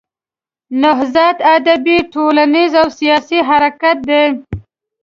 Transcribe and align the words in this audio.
نهضت 0.81 1.37
ادبي، 1.55 1.97
ټولنیز 2.13 2.71
او 2.81 2.87
سیاسي 2.99 3.39
حرکت 3.49 3.97
دی. 4.09 4.23